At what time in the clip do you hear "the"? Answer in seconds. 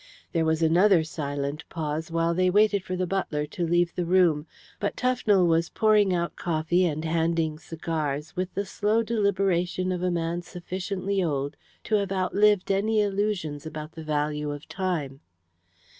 2.95-3.05, 3.93-4.03, 8.55-8.65, 13.91-14.03